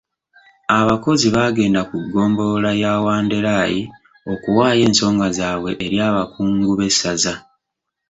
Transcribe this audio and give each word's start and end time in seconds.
Abakozi 0.79 1.27
baagenda 1.35 1.81
ku 1.89 1.95
ggombolola 2.05 2.71
ya 2.81 2.93
Wanderai 3.05 3.81
okuwaayo 4.33 4.81
ensonga 4.89 5.27
zaabwe 5.37 5.71
eri 5.85 5.97
abakungu 6.09 6.71
b'essaza. 6.79 7.33